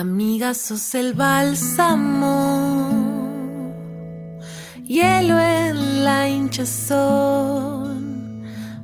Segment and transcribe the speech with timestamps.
[0.00, 2.88] Amiga, sos el bálsamo,
[4.82, 8.00] hielo en la hinchazón,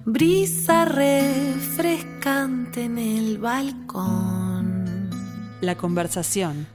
[0.05, 5.09] brisa refrescante en el balcón.
[5.63, 6.67] La conversación.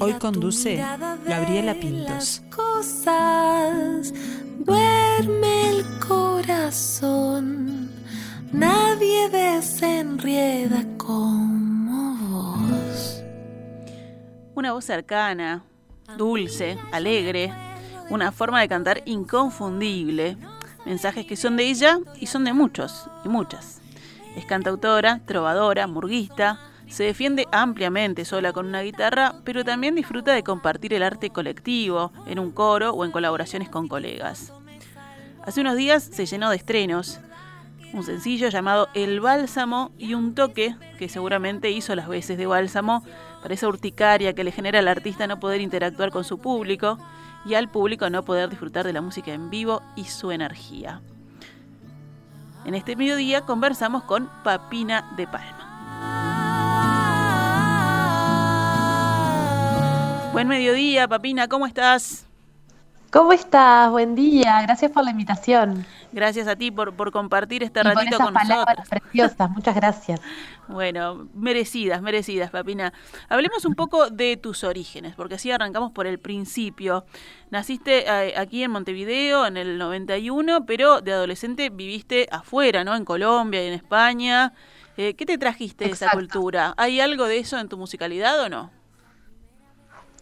[0.00, 0.84] Hoy conduce
[1.24, 2.42] Gabriela Pintos.
[2.50, 4.12] Cosas,
[4.58, 7.88] duerme el corazón,
[8.52, 11.65] nadie desenrieda vos.
[14.56, 15.64] Una voz cercana,
[16.16, 17.52] dulce, alegre,
[18.08, 20.38] una forma de cantar inconfundible,
[20.86, 23.82] mensajes que son de ella y son de muchos y muchas.
[24.34, 26.58] Es cantautora, trovadora, murguista,
[26.88, 32.10] se defiende ampliamente sola con una guitarra, pero también disfruta de compartir el arte colectivo,
[32.26, 34.54] en un coro o en colaboraciones con colegas.
[35.44, 37.20] Hace unos días se llenó de estrenos,
[37.92, 43.04] un sencillo llamado El Bálsamo y un toque que seguramente hizo las veces de bálsamo
[43.54, 46.98] esa urticaria que le genera al artista no poder interactuar con su público
[47.44, 51.00] y al público no poder disfrutar de la música en vivo y su energía.
[52.64, 55.66] En este mediodía conversamos con Papina de Palma.
[60.32, 62.25] Buen mediodía, Papina, ¿cómo estás?
[63.10, 63.90] ¿Cómo estás?
[63.90, 65.86] Buen día, gracias por la invitación.
[66.12, 68.88] Gracias a ti por, por compartir este Y por ratito esas con palabras nosotros.
[68.88, 70.20] preciosas, muchas gracias.
[70.68, 72.92] Bueno, merecidas, merecidas, Papina.
[73.28, 77.04] Hablemos un poco de tus orígenes, porque así arrancamos por el principio.
[77.50, 82.96] Naciste eh, aquí en Montevideo en el 91, pero de adolescente viviste afuera, ¿no?
[82.96, 84.54] En Colombia y en España.
[84.96, 86.74] Eh, ¿Qué te trajiste de esa cultura?
[86.76, 88.75] ¿Hay algo de eso en tu musicalidad o no?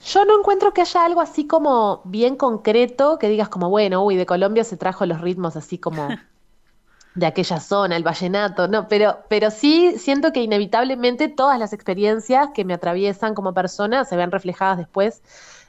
[0.06, 4.16] Yo no encuentro que haya algo así como bien concreto que digas como, bueno, uy,
[4.16, 6.08] de Colombia se trajo los ritmos así como
[7.14, 12.48] de aquella zona, el vallenato, no, pero, pero sí siento que inevitablemente todas las experiencias
[12.55, 15.22] que me atraviesan como persona se ven reflejadas después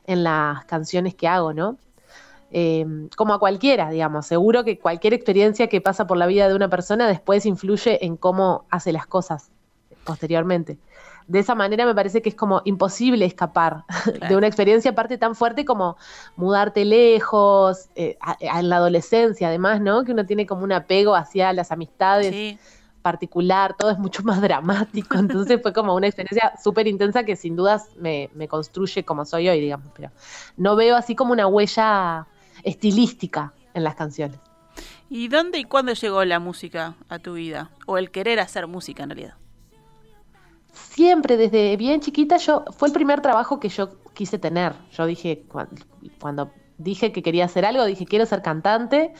[0.05, 1.77] en las canciones que hago, ¿no?
[2.51, 6.55] Eh, como a cualquiera, digamos, seguro que cualquier experiencia que pasa por la vida de
[6.55, 9.49] una persona después influye en cómo hace las cosas
[10.03, 10.77] posteriormente.
[11.27, 13.83] De esa manera me parece que es como imposible escapar
[14.27, 15.97] de una experiencia aparte tan fuerte como
[16.35, 20.03] mudarte lejos, eh, a- a- en la adolescencia además, ¿no?
[20.03, 22.59] Que uno tiene como un apego hacia las amistades Sí.
[23.01, 27.55] particular, todo es mucho más dramático, entonces fue como una experiencia súper intensa que sin
[27.55, 30.11] dudas me, me construye como soy hoy, digamos, pero
[30.57, 32.27] no veo así como una huella
[32.63, 34.39] estilística en las canciones.
[35.09, 37.69] ¿Y dónde y cuándo llegó la música a tu vida?
[37.85, 39.33] O el querer hacer música en realidad.
[40.75, 44.73] Siempre desde bien chiquita yo fue el primer trabajo que yo quise tener.
[44.91, 45.69] Yo dije cuan-
[46.19, 49.13] cuando, dije que quería hacer algo, dije quiero ser cantante.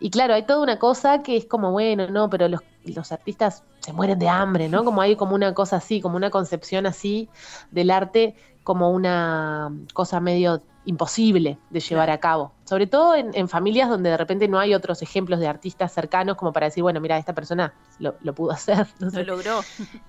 [0.00, 3.62] Y claro, hay toda una cosa que es como, bueno, no, pero los, los artistas
[3.80, 4.84] se mueren de hambre, ¿no?
[4.84, 7.28] Como hay como una cosa así, como una concepción así
[7.70, 8.34] del arte
[8.64, 12.52] como una cosa medio imposible de llevar a cabo.
[12.64, 16.36] Sobre todo en, en familias donde de repente no hay otros ejemplos de artistas cercanos
[16.36, 18.88] como para decir, bueno, mira, esta persona lo, lo pudo hacer.
[18.98, 19.24] no Lo sé.
[19.24, 19.60] logró.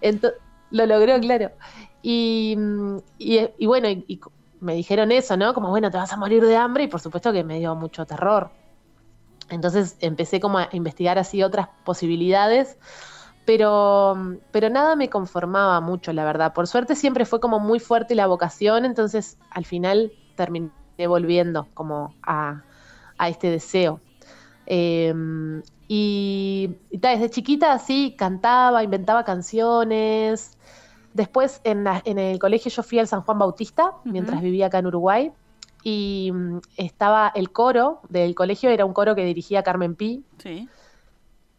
[0.01, 0.33] Ento-
[0.73, 1.51] lo logró, claro.
[2.01, 2.57] Y,
[3.19, 4.19] y, bueno, y,
[4.59, 5.53] me dijeron eso, ¿no?
[5.53, 8.05] Como, bueno, te vas a morir de hambre y por supuesto que me dio mucho
[8.05, 8.49] terror.
[9.49, 12.77] Entonces empecé como a investigar así otras posibilidades,
[13.45, 14.17] pero,
[14.51, 16.53] pero nada me conformaba mucho, la verdad.
[16.53, 20.71] Por suerte siempre fue como muy fuerte la vocación, entonces al final terminé
[21.07, 22.63] volviendo como a,
[23.17, 24.01] a este deseo.
[24.65, 25.13] Eh,
[25.87, 30.57] y, y desde chiquita así cantaba, inventaba canciones.
[31.13, 34.79] Después en, la- en el colegio yo fui al San Juan Bautista mientras vivía acá
[34.79, 35.31] en Uruguay.
[35.83, 40.23] Y mm, estaba el coro del colegio, era un coro que dirigía Carmen Pi.
[40.37, 40.67] Sí.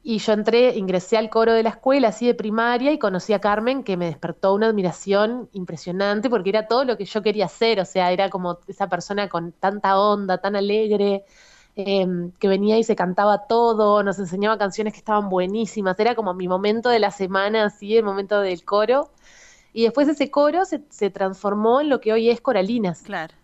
[0.06, 3.38] Y yo entré, ingresé al coro de la escuela, así de primaria, y conocí a
[3.38, 7.80] Carmen, que me despertó una admiración impresionante, porque era todo lo que yo quería hacer,
[7.80, 11.24] o sea, era como esa persona con tanta onda, tan alegre,
[11.76, 12.06] eh,
[12.38, 16.48] que venía y se cantaba todo, nos enseñaba canciones que estaban buenísimas, era como mi
[16.48, 19.08] momento de la semana, así, el momento del coro.
[19.74, 23.02] Y después ese coro se, se transformó en lo que hoy es Coralinas.
[23.02, 23.34] Claro.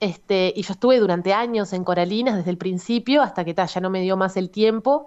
[0.00, 3.80] Este, y yo estuve durante años en Coralinas desde el principio hasta que ta, ya
[3.80, 5.06] no me dio más el tiempo.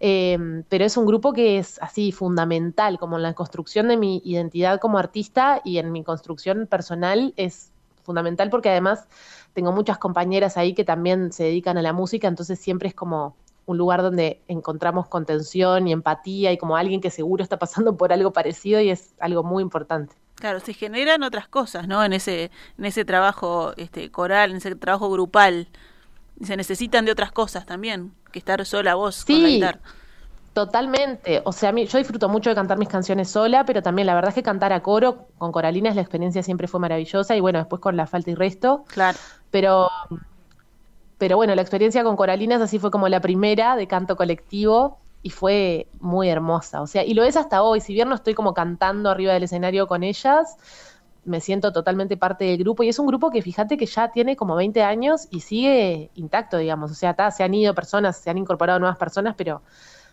[0.00, 4.20] Eh, pero es un grupo que es así fundamental, como en la construcción de mi
[4.24, 7.70] identidad como artista y en mi construcción personal es
[8.02, 9.06] fundamental porque además
[9.54, 13.34] tengo muchas compañeras ahí que también se dedican a la música, entonces siempre es como
[13.66, 18.12] un lugar donde encontramos contención y empatía y como alguien que seguro está pasando por
[18.12, 20.14] algo parecido y es algo muy importante.
[20.36, 22.04] Claro, se generan otras cosas, ¿no?
[22.04, 25.68] En ese, en ese trabajo este, coral, en ese trabajo grupal.
[26.42, 29.54] Se necesitan de otras cosas también, que estar sola vos con la Sí.
[29.54, 29.80] guitarra.
[30.52, 31.42] Totalmente.
[31.44, 34.14] O sea, a mí, yo disfruto mucho de cantar mis canciones sola, pero también la
[34.14, 37.58] verdad es que cantar a coro con Coralinas la experiencia siempre fue maravillosa y bueno,
[37.58, 38.84] después con la falta y resto.
[38.88, 39.18] Claro.
[39.50, 39.88] Pero,
[41.18, 45.30] pero bueno, la experiencia con Coralinas así fue como la primera de canto colectivo y
[45.30, 46.82] fue muy hermosa.
[46.82, 47.80] O sea, y lo es hasta hoy.
[47.80, 50.56] Si bien no estoy como cantando arriba del escenario con ellas,
[51.24, 54.36] me siento totalmente parte del grupo y es un grupo que fíjate que ya tiene
[54.36, 56.90] como 20 años y sigue intacto, digamos.
[56.90, 59.62] O sea, se han ido personas, se han incorporado nuevas personas, pero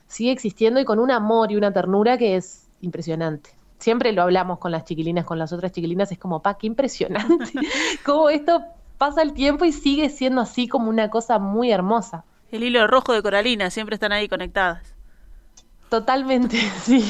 [0.07, 3.49] sigue existiendo y con un amor y una ternura que es impresionante.
[3.79, 7.51] Siempre lo hablamos con las chiquilinas, con las otras chiquilinas, es como, pa, qué impresionante.
[8.05, 8.61] Cómo esto
[9.01, 12.23] pasa el tiempo y sigue siendo así como una cosa muy hermosa.
[12.51, 14.93] El hilo rojo de Coralina, siempre están ahí conectadas.
[15.89, 17.03] Totalmente, sí.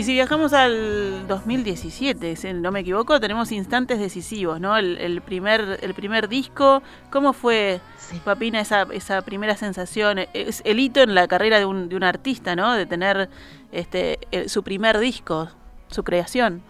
[0.00, 4.78] Y si viajamos al 2017, si no me equivoco, tenemos instantes decisivos, ¿no?
[4.78, 6.80] El, primer, el primer disco,
[7.10, 7.82] ¿cómo fue,
[8.24, 10.20] Papina, esa, esa primera sensación?
[10.32, 12.72] Es el hito en la carrera de un, de un artista, ¿no?
[12.72, 13.28] De tener
[13.72, 15.50] este, su primer disco,
[15.88, 16.62] su creación.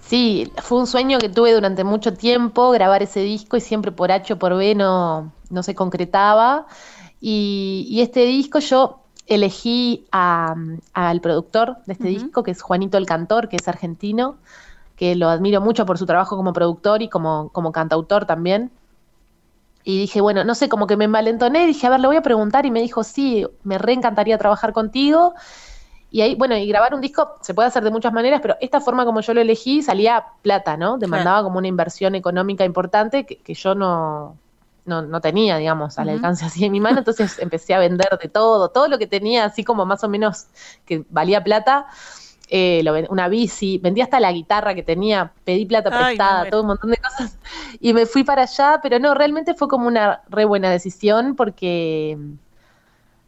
[0.00, 4.12] Sí, fue un sueño que tuve durante mucho tiempo, grabar ese disco y siempre por
[4.12, 6.68] H o por B no, no se concretaba.
[7.20, 13.06] Y, y este disco yo elegí al productor de este disco, que es Juanito el
[13.06, 14.36] Cantor, que es argentino,
[14.96, 18.70] que lo admiro mucho por su trabajo como productor y como, como cantautor también.
[19.84, 22.22] Y dije, bueno, no sé, como que me envalentoné, dije, a ver, le voy a
[22.22, 25.34] preguntar y me dijo, sí, me reencantaría trabajar contigo.
[26.10, 28.80] Y ahí, bueno, y grabar un disco se puede hacer de muchas maneras, pero esta
[28.80, 30.96] forma como yo lo elegí salía plata, ¿no?
[30.96, 34.36] Demandaba como una inversión económica importante que yo no,
[34.88, 38.28] no, no tenía, digamos, al alcance así de mi mano, entonces empecé a vender de
[38.28, 40.46] todo, todo lo que tenía así como más o menos
[40.84, 41.86] que valía plata,
[42.48, 46.90] eh, una bici, vendí hasta la guitarra que tenía, pedí plata prestada, todo un montón
[46.90, 47.38] de cosas,
[47.80, 52.18] y me fui para allá, pero no, realmente fue como una re buena decisión porque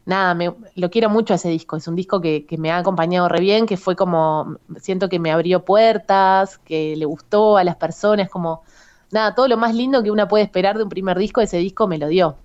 [0.05, 1.77] nada, me, lo quiero mucho ese disco.
[1.77, 5.19] Es un disco que, que, me ha acompañado re bien, que fue como, siento que
[5.19, 8.63] me abrió puertas, que le gustó a las personas, como
[9.11, 11.87] nada, todo lo más lindo que una puede esperar de un primer disco, ese disco
[11.87, 12.35] me lo dio.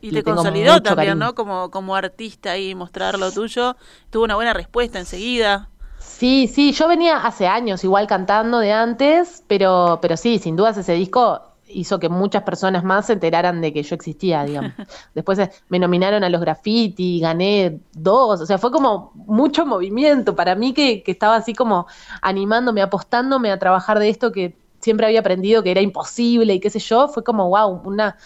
[0.00, 1.34] y te consolidó también, ¿no?
[1.34, 3.76] Como, como artista y mostrar lo tuyo.
[4.10, 5.68] Tuvo una buena respuesta enseguida.
[5.98, 10.76] Sí, sí, yo venía hace años igual cantando de antes, pero, pero sí, sin dudas
[10.78, 14.72] ese disco hizo que muchas personas más se enteraran de que yo existía, digamos.
[15.14, 20.34] Después eh, me nominaron a los graffiti, gané dos, o sea, fue como mucho movimiento
[20.34, 21.86] para mí que, que estaba así como
[22.22, 26.70] animándome, apostándome a trabajar de esto que siempre había aprendido que era imposible y qué
[26.70, 28.16] sé yo, fue como, wow, una,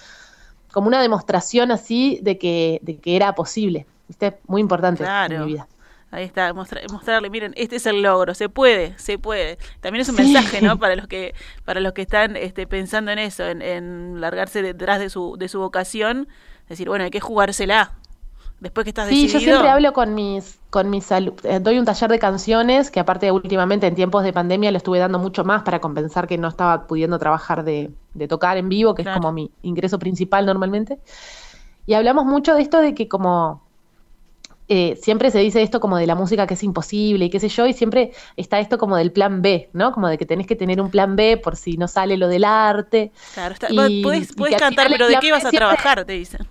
[0.72, 3.86] como una demostración así de que, de que era posible.
[4.08, 4.38] ¿Viste?
[4.46, 5.66] Muy importante en mi vida.
[6.10, 9.56] Ahí está, mostrarle, miren, este es el logro, se puede, se puede.
[9.80, 10.78] También es un mensaje, ¿no?
[10.78, 11.34] Para los que,
[11.64, 15.48] para los que están este, pensando en eso, en, en largarse detrás de su, de
[15.48, 16.28] su vocación,
[16.68, 17.94] decir, bueno, hay que jugársela,
[18.60, 22.10] después que estás sí, yo siempre hablo con mis, con mis eh, doy un taller
[22.10, 25.80] de canciones, que aparte últimamente en tiempos de pandemia lo estuve dando mucho más para
[25.80, 29.50] compensar que no estaba pudiendo trabajar de, de tocar en vivo, que es como mi
[29.62, 30.98] ingreso principal normalmente.
[31.86, 33.62] Y hablamos mucho de esto de que como
[34.72, 37.48] eh, siempre se dice esto como de la música que es imposible y qué sé
[37.48, 39.90] yo, y siempre está esto como del plan B, ¿no?
[39.90, 42.44] Como de que tenés que tener un plan B por si no sale lo del
[42.44, 43.10] arte.
[43.34, 46.04] Claro, está, puedes, cantar, pero ¿de qué vas a trabajar?
[46.04, 46.46] Te dicen.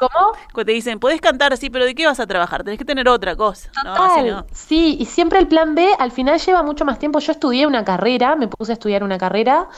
[0.00, 0.64] ¿Cómo?
[0.64, 2.64] Te dicen, podés cantar así, pero ¿de qué vas a trabajar?
[2.64, 3.70] Tenés que tener otra cosa.
[3.72, 7.18] Total, Sí, y siempre el plan B al final lleva mucho más tiempo.
[7.18, 9.68] Yo estudié una carrera, me puse a estudiar una carrera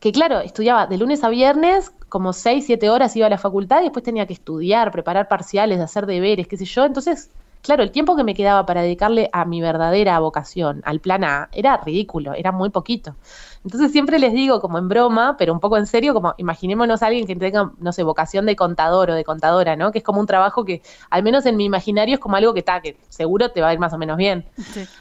[0.00, 3.80] que claro, estudiaba de lunes a viernes, como seis, siete horas iba a la facultad
[3.80, 6.84] y después tenía que estudiar, preparar parciales, hacer deberes, qué sé yo.
[6.84, 7.30] Entonces,
[7.62, 11.48] claro, el tiempo que me quedaba para dedicarle a mi verdadera vocación, al plan A,
[11.52, 13.16] era ridículo, era muy poquito.
[13.64, 17.06] Entonces siempre les digo, como en broma, pero un poco en serio, como imaginémonos a
[17.06, 19.92] alguien que tenga, no sé, vocación de contador o de contadora, ¿no?
[19.92, 22.60] Que es como un trabajo que, al menos en mi imaginario, es como algo que
[22.60, 24.44] está, que seguro te va a ir más o menos bien.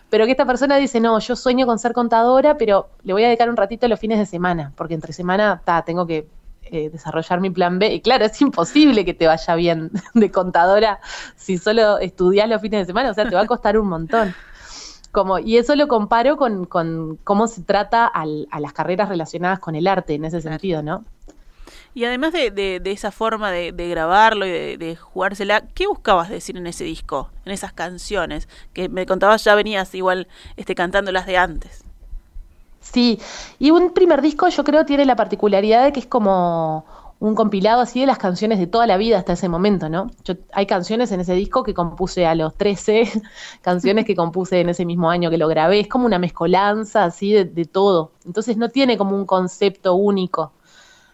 [0.09, 3.27] Pero que esta persona dice, no, yo sueño con ser contadora, pero le voy a
[3.27, 6.27] dedicar un ratito los fines de semana, porque entre semana, ta, tengo que
[6.71, 7.93] eh, desarrollar mi plan B.
[7.93, 10.99] Y claro, es imposible que te vaya bien de contadora
[11.35, 14.33] si solo estudias los fines de semana, o sea, te va a costar un montón.
[15.17, 19.57] Como, y eso lo comparo con, con cómo se trata al, a las carreras relacionadas
[19.57, 21.05] con el arte en ese sentido, ¿no?
[21.95, 26.83] Y además de, esa forma de, grabarlo y de, jugársela, ¿qué buscabas decir en ese
[26.83, 28.47] disco, en esas canciones?
[28.73, 31.83] Que me contabas ya venías igual este, cantando las de antes.
[32.79, 33.19] Sí,
[33.57, 36.85] y un primer disco yo creo tiene la particularidad de que es como
[37.19, 40.11] un compilado así de las canciones de toda la vida hasta ese momento, ¿no?
[40.23, 43.23] Yo, hay canciones en ese disco que compuse a los 13,
[43.61, 47.33] canciones que compuse en ese mismo año que lo grabé, es como una mezcolanza así
[47.33, 50.51] de todo, entonces no tiene como un concepto único.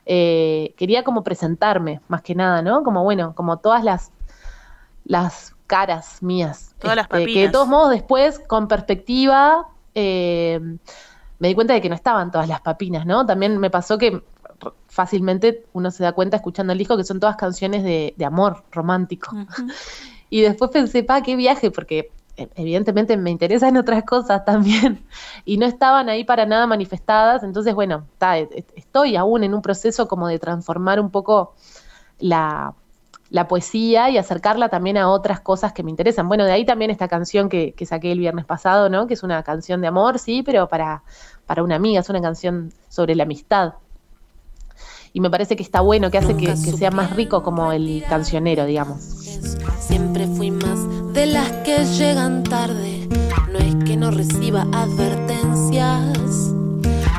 [0.06, 2.84] Eh, quería como presentarme, más que nada, ¿no?
[2.84, 4.12] Como bueno, como todas las,
[5.06, 6.76] las caras mías.
[6.80, 7.28] Todas las papinas.
[7.30, 10.60] Este, que de todos modos después, con perspectiva, eh,
[11.40, 13.26] me di cuenta de que no estaban todas las papinas, ¿no?
[13.26, 14.24] También me pasó que
[14.88, 19.36] fácilmente uno se da cuenta escuchando el disco que son todas canciones de, amor romántico.
[20.30, 25.06] Y después pensé, pa, qué viaje, porque e, evidentemente me interesan otras cosas también
[25.46, 29.62] y no estaban ahí para nada manifestadas, entonces bueno, e, e, estoy aún en un
[29.62, 31.54] proceso como de transformar un poco
[32.20, 32.74] la,
[33.48, 36.28] poesía y acercarla también a otras cosas que me interesan.
[36.28, 39.08] Bueno, de ahí también esta canción que, saqué el viernes pasado, ¿no?
[39.08, 41.04] Que es una canción de amor, sí, pero para,
[41.46, 43.74] para una amiga, es una canción sobre la amistad.
[45.16, 48.04] Y me parece que está bueno, que hace que, que sea más rico como el
[48.10, 49.00] cancionero, digamos.
[49.80, 50.80] Siempre fui más
[51.14, 53.08] de las que llegan tarde.
[53.52, 56.52] No es que no reciba advertencias,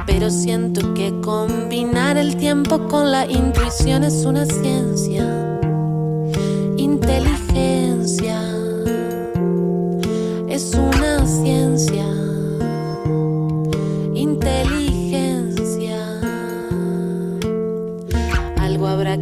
[0.07, 5.61] pero siento que combinar el tiempo con la intuición es una ciencia.
[6.77, 8.41] Inteligencia
[10.49, 12.07] es una ciencia.
[14.15, 14.84] Inteligencia.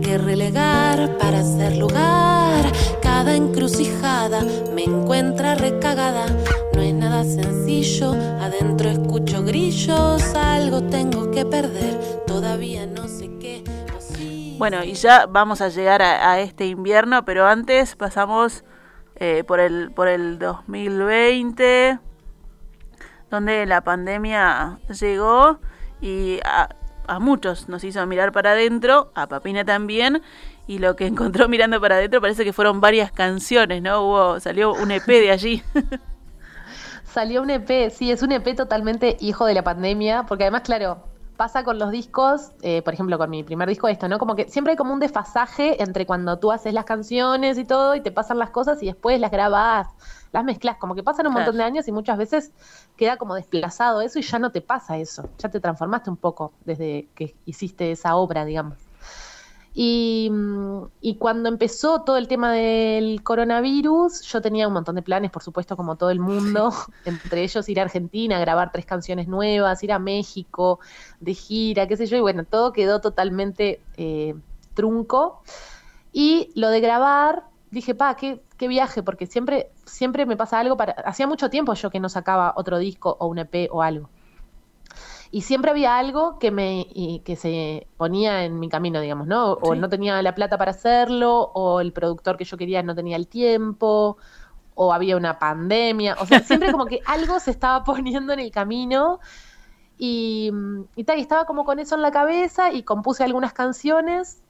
[0.00, 2.72] Que relegar para hacer lugar
[3.02, 4.42] cada encrucijada
[4.74, 6.26] me encuentra recagada.
[6.74, 13.64] No es nada sencillo, adentro escucho grillos, algo tengo que perder, todavía no sé qué.
[14.58, 18.64] Bueno, y ya vamos a llegar a, este invierno, pero antes pasamos
[19.16, 21.98] eh, por, el, por el 2020,
[23.30, 25.58] donde la pandemia llegó
[26.00, 26.68] y a,
[27.06, 30.22] a muchos nos hizo mirar para adentro, a Papina también,
[30.66, 34.02] y lo que encontró mirando para adentro parece que fueron varias canciones, ¿no?
[34.02, 35.62] Hubo, salió un EP de allí.
[37.04, 41.11] salió un EP, sí, es un EP totalmente hijo de la pandemia, porque además, claro,
[41.42, 44.20] pasa con los discos, eh, por ejemplo, con mi primer disco esto, ¿no?
[44.20, 47.96] Como que siempre hay como un desfasaje entre cuando tú haces las canciones y todo
[47.96, 49.88] y te pasan las cosas y después las grabás,
[50.30, 52.52] las mezclas, como que pasan un montón de años y muchas veces
[52.96, 56.52] queda como desplazado eso y ya no te pasa eso, ya te transformaste un poco
[56.64, 58.78] desde que hiciste esa obra, digamos.
[59.74, 60.30] Y,
[61.00, 65.42] y, cuando empezó todo el tema del coronavirus, yo tenía un montón de planes, por
[65.42, 66.72] supuesto, como todo el mundo,
[67.06, 70.78] entre ellos ir a Argentina, grabar tres canciones nuevas, ir a México
[71.20, 74.34] de gira, qué sé yo, y bueno, todo quedó totalmente eh,
[74.74, 75.42] trunco.
[76.12, 80.76] Y lo de grabar, dije, pa, qué, qué viaje, porque siempre, siempre me pasa algo,
[80.76, 84.10] para, hacía mucho tiempo yo que no sacaba otro disco o un EP o algo
[85.32, 86.86] y siempre había algo que me
[87.24, 89.54] que se ponía en mi camino, digamos, ¿no?
[89.54, 93.16] O no tenía la plata para hacerlo, o el productor que yo quería no tenía
[93.16, 94.18] el tiempo,
[94.74, 98.50] o había una pandemia, o sea, siempre como que algo se estaba poniendo en el
[98.50, 99.20] camino
[99.96, 100.52] y,
[100.96, 104.42] y tal, y estaba como con eso en la cabeza y compuse algunas canciones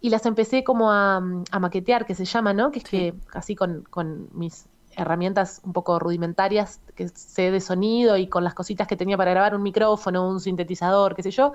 [0.00, 1.20] y las empecé como a,
[1.60, 2.72] maquetear, que se llama, ¿no?
[2.72, 8.16] Que es que así con, con mis herramientas un poco rudimentarias que sé de sonido
[8.16, 11.54] y con las cositas que tenía para grabar un micrófono, un sintetizador, qué sé yo,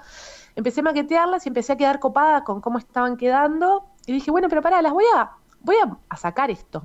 [0.56, 4.50] empecé a maquetearlas y empecé a quedar copada con cómo estaban quedando y dije, bueno,
[4.50, 5.76] pero pará, las voy a, voy
[6.10, 6.84] a, sacar esto.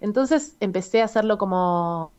[0.00, 2.12] Entonces empecé a hacerlo como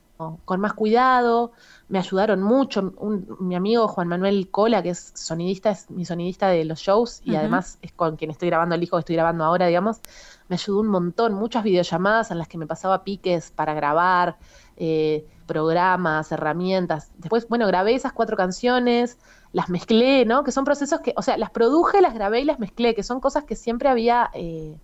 [0.43, 1.53] con más cuidado,
[1.87, 2.93] me ayudaron mucho.
[3.39, 7.35] mi amigo Juan Manuel Cola, que es sonidista, es mi sonidista de los shows y
[7.35, 10.01] además es con quien estoy grabando el disco que estoy grabando ahora, digamos,
[10.49, 14.37] me ayudó un montón, muchas videollamadas en las que me pasaba piques para grabar,
[14.75, 17.11] eh, programas, herramientas.
[17.17, 19.17] Después, bueno, grabé esas cuatro canciones,
[19.53, 20.43] las mezclé, ¿no?
[20.43, 23.21] Que son procesos que, o sea, las produje, las grabé y las mezclé, que son
[23.21, 24.77] cosas que siempre había eh,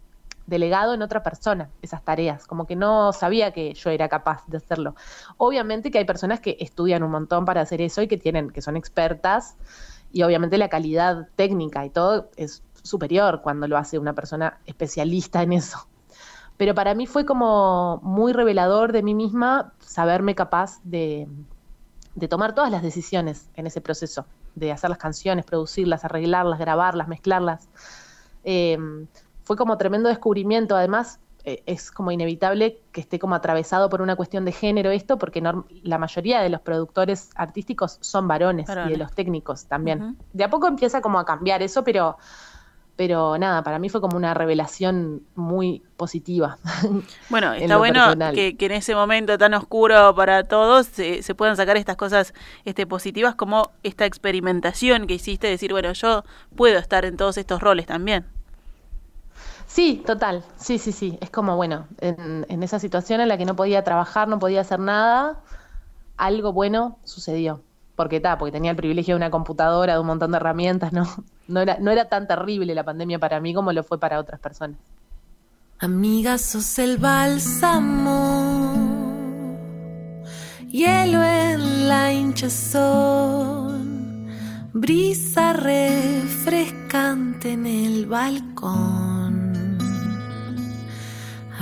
[0.48, 4.58] delegado en otra persona, esas tareas, como que no sabía que yo era capaz de
[4.58, 4.96] hacerlo.
[5.38, 8.62] Obviamente que hay personas que estudian un montón para hacer eso y que tienen, que
[8.62, 9.56] son expertas,
[10.12, 15.42] y obviamente la calidad técnica y todo es superior cuando lo hace una persona especialista
[15.42, 15.88] en eso.
[16.58, 21.28] Pero para mí fue como muy revelador de mí misma saberme capaz de,
[22.30, 27.68] tomar todas las decisiones en ese proceso, de hacer las canciones, producirlas, arreglarlas, grabarlas, mezclarlas.
[28.46, 28.78] Eh,
[29.46, 30.76] fue como tremendo descubrimiento.
[30.76, 35.18] Además, eh, es como inevitable que esté como atravesado por una cuestión de género esto,
[35.18, 35.42] porque
[35.84, 40.18] la mayoría de los productores artísticos son varones, y de los técnicos también.
[40.34, 42.18] De a poco empieza como a cambiar eso, pero
[42.96, 46.58] pero nada, para mí fue como una revelación muy positiva.
[47.30, 51.76] Bueno, está bueno que, en ese momento tan oscuro para todos se, se, puedan sacar
[51.76, 52.34] estas cosas
[52.64, 56.24] este, positivas como esta experimentación que hiciste, decir, bueno, yo
[56.56, 58.26] puedo estar en todos estos roles también.
[59.76, 63.58] Sí, total, sí, sí, sí, es como, bueno, en, esa situación en la que no
[63.58, 65.42] podía trabajar, no podía hacer nada,
[66.16, 67.62] algo bueno sucedió
[67.98, 71.06] porque está, porque tenía el privilegio de una computadora, de un montón de herramientas, ¿no?
[71.50, 74.40] No era, no era tan terrible la pandemia para mí como lo fue para otras
[74.40, 74.80] personas.
[75.80, 78.72] Amiga, sos el bálsamo,
[80.70, 83.90] hielo en la hinchazón,
[84.72, 89.15] brisa refrescante en el balcón.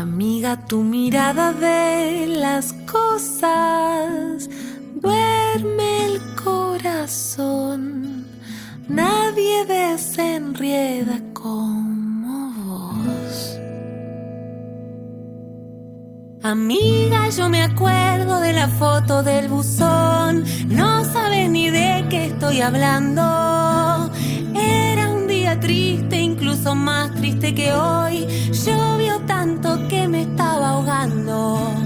[0.03, 4.49] Amiga, tu mirada de las cosas
[4.95, 8.27] duerme el corazón.
[8.89, 13.57] Nadie desenrieda como vos.
[16.43, 20.43] Amiga, yo me acuerdo de la foto del buzón.
[20.67, 23.72] No sabes ni de qué estoy hablando.
[25.43, 28.25] Día triste, incluso más triste que hoy.
[28.65, 31.83] Llovió tanto que me estaba ahogando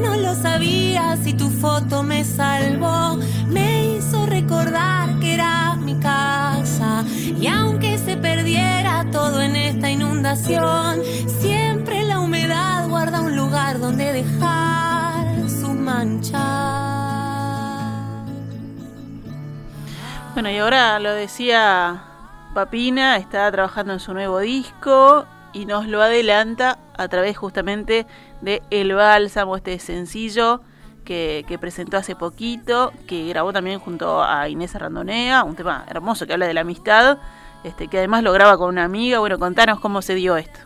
[0.00, 3.16] no lo sabías y tu foto me salvó.
[3.48, 7.04] Me hizo recordar que era mi casa.
[7.40, 11.00] Y aunque se perdiera todo en esta inundación,
[11.40, 16.40] siempre la humedad guarda un lugar donde dejar su mancha.
[20.34, 22.09] Bueno, y ahora lo decía
[22.54, 28.06] Papina, está trabajando en su nuevo disco y nos lo adelanta a través justamente
[28.40, 30.60] de El Bálsamo, este sencillo
[31.04, 36.32] que, presentó hace poquito, que grabó también junto a Inés Arrandonea, un tema hermoso que
[36.32, 37.18] habla de la amistad,
[37.62, 39.20] este, que además lo graba con una amiga.
[39.20, 40.58] Bueno, contanos cómo se dio esto.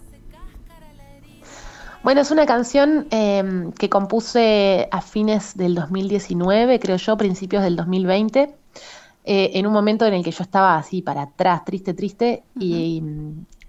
[2.02, 7.76] Bueno, es una canción em, que compuse a fines del 2019, creo yo, principios del
[7.76, 8.54] 2020,
[9.25, 13.02] eh, en un momento en el que yo estaba así para atrás, triste, triste, y,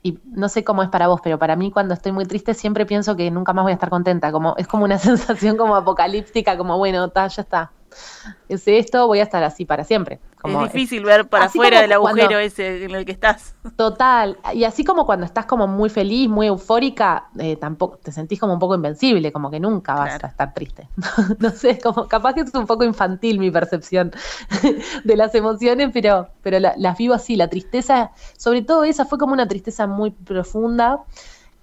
[0.03, 2.85] y no sé cómo es para vos, pero para mí cuando estoy muy triste siempre
[2.85, 6.57] pienso que nunca más voy a estar contenta, como es como una sensación como apocalíptica,
[6.57, 7.71] como bueno, ya está.
[8.49, 10.19] Es esto, voy a estar así para siempre.
[10.43, 13.55] es difícil ver para afuera del agujero ese en el que estás.
[13.75, 18.39] Total, y así como cuando estás como muy feliz, muy eufórica, eh, tampoco te sentís
[18.39, 20.87] como un poco invencible, como que nunca vas a estar triste.
[21.39, 24.11] no sé, como capaz que es un poco infantil mi percepción
[25.03, 27.35] de las emociones, pero, pero las vivo así.
[27.35, 31.03] La tristeza, sobre todo esa, fue como una tristeza muy profunda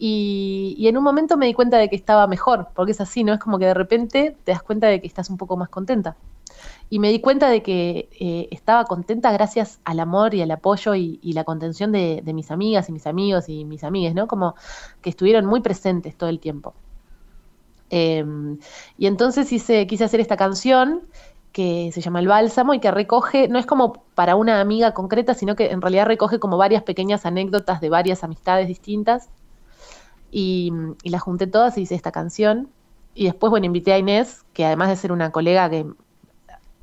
[0.05, 3.35] y, en un momento me di cuenta de que estaba mejor, porque es así, ¿no?
[3.35, 6.17] Es como que de repente te das cuenta de que estás un poco más contenta.
[6.91, 10.97] Y me di cuenta de que eh, estaba contenta gracias al amor y al apoyo
[10.97, 14.27] y, la contención de, mis amigas y mis amigos y mis amigas, ¿no?
[14.27, 14.57] Como
[15.03, 16.75] que estuvieron muy presentes todo el tiempo.
[17.91, 18.59] Em,
[18.99, 21.03] y entonces hice, quise hacer esta canción
[21.53, 25.35] que se llama El Bálsamo y que recoge, no es como para una amiga concreta,
[25.35, 29.29] sino que en realidad recoge como varias pequeñas anécdotas de varias amistades distintas
[30.33, 30.73] y,
[31.05, 32.69] la junté todas y hice esta canción.
[33.15, 35.87] Y después, bueno, invité a Inés, que además de ser una colega que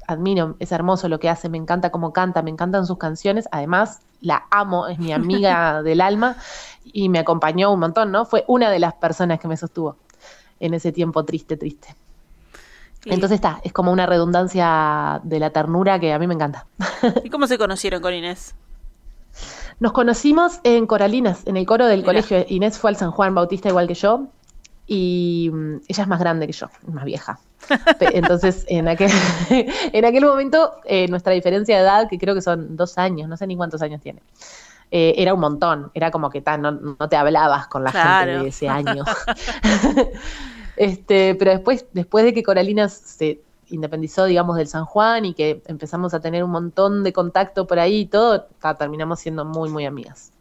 [0.08, 4.02] admiro, es hermoso lo que hace, me encanta cómo canta, me encantan sus canciones, además
[4.22, 6.38] la amo, es mi amiga del alma
[6.84, 8.26] y me acompañó un montón, ¿no?
[8.26, 9.98] Fue una de las personas que me sostuvo
[10.60, 11.96] en ese tiempo triste, triste.
[13.06, 16.66] Entonces está, es como una redundancia de la ternura que a mí me encanta.
[17.24, 18.56] ¿Y cómo se conocieron con Inés?
[19.80, 22.46] Nos conocimos en Coralinas, en el coro del colegio.
[22.50, 24.28] Inés fue al San Juan Bautista igual que yo
[24.86, 27.40] y mm, ella es más grande que yo, más vieja.
[28.00, 29.12] Entonces, en aquel,
[29.50, 33.38] en aquel momento, eh, nuestra diferencia de edad, que creo que son dos años, no
[33.38, 34.22] sé ni cuántos años tiene,
[34.92, 35.92] eh, era un montón.
[35.94, 39.06] Era como que tan, no, te hablabas con la gente de ese año.
[40.76, 45.62] este, pero después, después de que Coralinas se independizó, digamos, del San Juan y que
[45.68, 49.86] empezamos a tener un montón de contacto por ahí y todo, terminamos siendo muy, muy
[49.86, 50.32] amigas.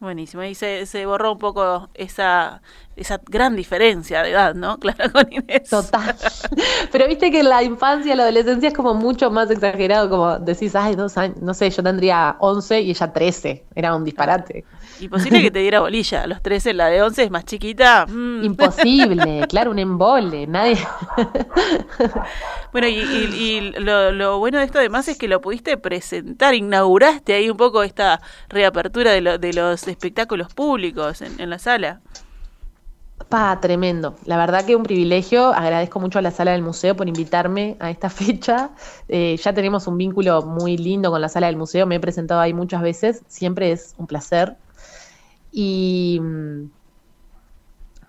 [0.00, 2.60] Buenísimo, y se, se borró un poco esa,
[2.94, 4.78] esa gran diferencia de edad, ¿no?
[4.84, 5.70] Claro, con Inés.
[5.70, 6.14] Total.
[6.92, 10.94] Pero viste que la infancia, la adolescencia es como mucho más exagerado, como decís, ay,
[10.94, 14.64] dos años, no sé, yo tendría 11 y ella 13, era un disparate.
[15.00, 16.22] Imposible que te diera bolilla.
[16.22, 18.06] A los 13, la de 11 es más chiquita.
[18.06, 18.44] Mm.
[18.44, 20.46] Imposible, claro, un embole.
[20.46, 20.78] Nadie.
[22.72, 27.56] bueno, y, lo, bueno de esto además es que lo pudiste presentar, inauguraste ahí un
[27.56, 32.00] poco esta reapertura de, de los espectáculos públicos en, la sala.
[33.28, 34.16] Pa, tremendo.
[34.26, 35.52] La verdad que un privilegio.
[35.54, 38.70] Agradezco mucho a la sala del museo por invitarme a esta fecha.
[39.08, 41.86] Eh, ya tenemos un vínculo muy lindo con la sala del museo.
[41.86, 43.22] Me he presentado ahí muchas veces.
[43.28, 44.56] Siempre es un placer.
[45.56, 46.18] Y.
[46.20, 46.70] Mm,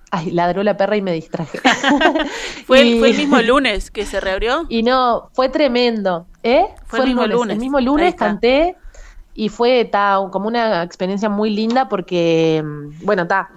[0.10, 1.60] ay, ladró la perra y me distraje.
[2.66, 4.66] ¿Fue, el, mismo lunes que se reabrió?
[4.68, 6.26] Y no, fue tremendo.
[6.42, 6.66] ¿Eh?
[6.88, 7.54] Fue, el mismo lunes.
[7.54, 8.76] El mismo lunes canté
[9.36, 9.92] y fue
[10.32, 13.50] como una experiencia muy linda porque, mm, bueno, está.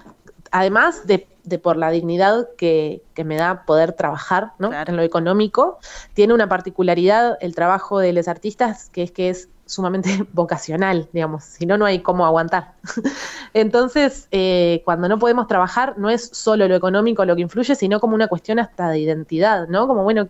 [0.51, 4.71] Además de de por la dignidad que, me da poder trabajar ¿no?
[4.71, 5.79] en lo económico.
[6.13, 11.43] Tiene una particularidad el trabajo de los artistas, que es que es sumamente vocacional, digamos,
[11.43, 12.73] si no, no hay cómo aguantar.
[13.53, 17.99] Entonces, eh, cuando no podemos trabajar, no es solo lo económico lo que influye, sino
[17.99, 19.87] como una cuestión hasta de identidad, ¿no?
[19.87, 20.27] Como, bueno,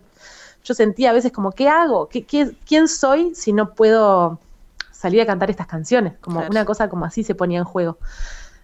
[0.64, 2.08] yo sentía a veces como, ¿qué hago?
[2.08, 4.38] ¿Qué, quién soy si no puedo
[4.92, 6.14] salir a cantar estas canciones?
[6.20, 7.98] Como una cosa como así se ponía en juego.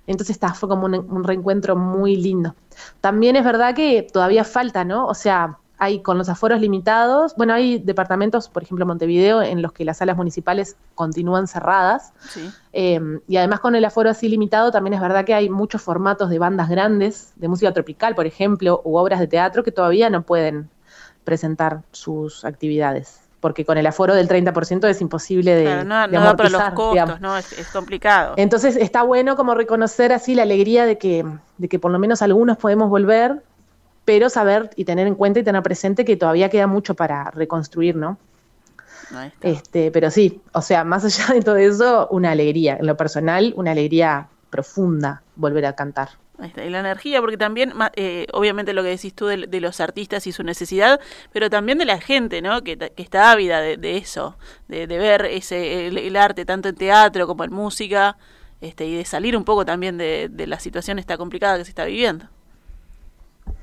[0.07, 2.55] Entonces está, fue como un, reencuentro muy lindo.
[3.01, 5.07] También es verdad que todavía falta, ¿no?
[5.07, 9.73] O sea, hay con los aforos limitados, bueno, hay departamentos, por ejemplo, Montevideo, en los
[9.73, 12.13] que las salas municipales continúan cerradas.
[12.73, 16.31] Eh, y además con el aforo así limitado, también es verdad que hay muchos formatos
[16.31, 20.23] de bandas grandes, de música tropical, por ejemplo, u obras de teatro que todavía no
[20.23, 20.71] pueden
[21.25, 26.37] presentar sus actividades porque con el aforo del 30% es imposible de, claro, no, no
[26.37, 27.37] para los costos, ¿no?
[27.39, 28.35] Es, complicado.
[28.37, 31.25] Entonces está bueno como reconocer así la alegría de que,
[31.57, 33.45] de que por lo menos algunos podemos volver,
[34.05, 37.95] pero saber y tener en cuenta y tener presente que todavía queda mucho para reconstruir,
[37.95, 38.19] ¿no?
[39.43, 42.79] Este, pero sí, o sea, más allá de todo eso, una alegría.
[42.81, 46.09] En lo personal, una alegría profunda volver a cantar.
[46.39, 50.33] Y la energía, porque también, eh, obviamente lo que decís tú de, los artistas y
[50.33, 51.01] su necesidad,
[51.33, 52.63] pero también de la gente, ¿no?
[52.63, 54.37] Que, está ávida de, eso,
[54.69, 58.19] de, ver ese el, arte tanto en teatro como en música,
[58.61, 61.87] este, y de salir un poco también de, la situación esta complicada que se está
[61.87, 62.27] viviendo.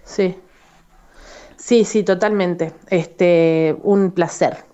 [0.04, 0.36] Sí,
[1.56, 2.74] sí, sí, totalmente.
[2.90, 4.66] Este, un placer.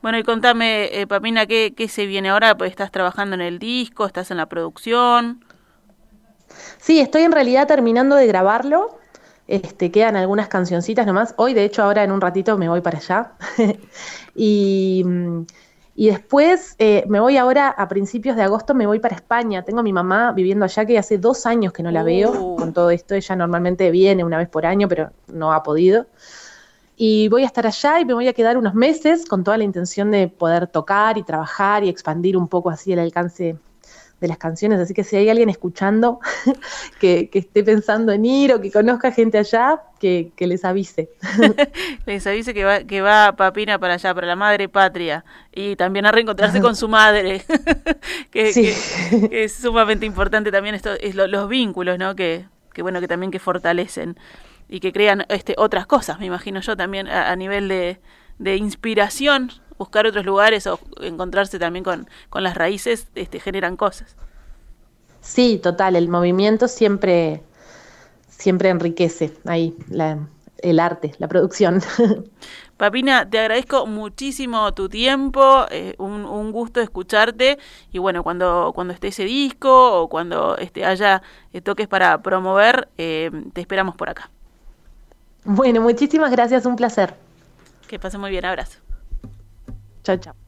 [0.00, 2.56] Bueno, y contame, eh, Papina, ¿qué, ¿qué se viene ahora?
[2.56, 5.44] Pues estás trabajando en el disco, estás en la producción.
[6.78, 8.98] Sí, estoy en realidad terminando de grabarlo.
[9.46, 11.34] Este, quedan algunas cancioncitas nomás.
[11.36, 13.32] Hoy, de hecho, ahora en un ratito me voy para allá.
[14.34, 15.04] y,
[15.94, 19.62] después me voy ahora, a principios de agosto, me voy para España.
[19.62, 22.56] Tengo a mi mamá viviendo allá que hace dos años que no la veo uh.
[22.56, 23.14] con todo esto.
[23.14, 26.06] Ella normalmente viene una vez por año, pero no ha podido.
[26.96, 29.64] Y voy a estar allá y me voy a quedar unos meses con toda la
[29.64, 33.56] intención de poder tocar y trabajar y expandir un poco así el alcance
[34.22, 36.20] de las canciones, así que si hay alguien escuchando
[37.00, 41.10] que, esté pensando en ir o que conozca gente allá, que, les avise.
[42.06, 46.06] les avise que va, que va Papina para allá, para la madre patria, y también
[46.06, 47.44] a reencontrarse con su madre,
[48.30, 48.74] que,
[49.30, 52.14] es sumamente importante también esto, es los vínculos, ¿no?
[52.14, 54.16] Que, que bueno, que también que fortalecen
[54.68, 57.98] y que crean este, otras cosas, me imagino yo también a, nivel de,
[58.38, 59.50] de inspiración
[59.82, 64.16] buscar otros lugares o encontrarse también con, las raíces este, generan cosas.
[65.20, 67.42] Sí, total, el movimiento siempre,
[68.28, 69.74] siempre enriquece ahí
[70.58, 71.80] el arte, la producción.
[72.76, 77.58] Papina, te agradezco muchísimo tu tiempo, eh, un, gusto escucharte
[77.92, 82.88] y bueno, cuando, cuando esté ese disco o cuando este, haya eh, toques para promover,
[82.98, 84.30] eh, te esperamos por acá.
[85.44, 87.14] Bueno, muchísimas gracias, un placer.
[87.86, 88.80] Que pase muy bien, abrazo.
[90.04, 90.41] Chao, chao.